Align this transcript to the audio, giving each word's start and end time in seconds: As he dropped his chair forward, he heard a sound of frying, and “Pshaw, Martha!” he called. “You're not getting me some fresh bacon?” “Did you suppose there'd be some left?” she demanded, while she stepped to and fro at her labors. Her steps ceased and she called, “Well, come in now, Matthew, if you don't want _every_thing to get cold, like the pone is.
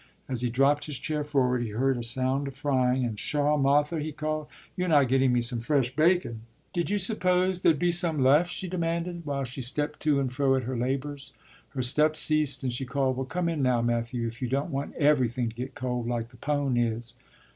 As 0.27 0.41
he 0.41 0.49
dropped 0.49 0.85
his 0.85 0.97
chair 0.97 1.23
forward, 1.23 1.61
he 1.61 1.69
heard 1.69 1.95
a 1.95 2.01
sound 2.01 2.47
of 2.47 2.55
frying, 2.55 3.05
and 3.05 3.17
“Pshaw, 3.17 3.55
Martha!” 3.55 3.99
he 3.99 4.11
called. 4.11 4.47
“You're 4.75 4.87
not 4.87 5.09
getting 5.09 5.31
me 5.31 5.41
some 5.41 5.59
fresh 5.59 5.95
bacon?” 5.95 6.41
“Did 6.73 6.89
you 6.89 6.97
suppose 6.97 7.61
there'd 7.61 7.77
be 7.77 7.91
some 7.91 8.23
left?” 8.23 8.51
she 8.51 8.67
demanded, 8.67 9.23
while 9.27 9.43
she 9.43 9.61
stepped 9.61 9.99
to 9.99 10.19
and 10.19 10.33
fro 10.33 10.55
at 10.55 10.63
her 10.63 10.75
labors. 10.75 11.33
Her 11.75 11.83
steps 11.83 12.17
ceased 12.17 12.63
and 12.63 12.73
she 12.73 12.83
called, 12.83 13.15
“Well, 13.15 13.27
come 13.27 13.47
in 13.47 13.61
now, 13.61 13.83
Matthew, 13.83 14.25
if 14.27 14.41
you 14.41 14.47
don't 14.47 14.71
want 14.71 14.97
_every_thing 14.97 15.49
to 15.49 15.55
get 15.55 15.75
cold, 15.75 16.07
like 16.07 16.29
the 16.29 16.37
pone 16.37 16.77
is. 16.77 17.13